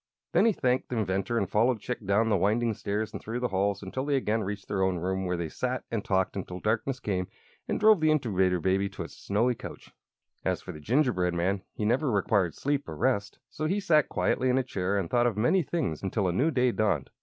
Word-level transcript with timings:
Then 0.31 0.47
he 0.47 0.51
thanked 0.51 0.89
the 0.89 0.97
inventor 0.97 1.37
and 1.37 1.47
followed 1.47 1.79
Chick 1.79 2.03
down 2.07 2.29
the 2.29 2.35
winding 2.35 2.73
stairs 2.73 3.13
and 3.13 3.21
through 3.21 3.39
the 3.39 3.49
halls 3.49 3.83
until 3.83 4.03
they 4.03 4.15
again 4.15 4.41
reached 4.41 4.67
their 4.67 4.81
own 4.81 4.97
room, 4.97 5.25
where 5.27 5.37
they 5.37 5.47
sat 5.47 5.83
and 5.91 6.03
talked 6.03 6.35
until 6.35 6.59
darkness 6.59 6.99
came 6.99 7.27
and 7.67 7.79
drove 7.79 7.99
the 8.01 8.09
Incubator 8.09 8.59
Baby 8.59 8.89
to 8.89 9.03
its 9.03 9.15
snowy 9.15 9.53
couch. 9.53 9.91
As 10.43 10.59
for 10.59 10.71
the 10.71 10.79
gingerbread 10.79 11.35
man, 11.35 11.61
he 11.75 11.85
never 11.85 12.09
required 12.09 12.55
sleep 12.55 12.89
or 12.89 12.95
rest; 12.95 13.37
so 13.51 13.67
he 13.67 13.79
sat 13.79 14.09
quietly 14.09 14.49
in 14.49 14.57
a 14.57 14.63
chair 14.63 14.97
and 14.97 15.07
thought 15.07 15.27
of 15.27 15.37
many 15.37 15.61
things 15.61 16.01
until 16.01 16.27
a 16.27 16.33
new 16.33 16.49
day 16.49 16.71
dawned. 16.71 17.11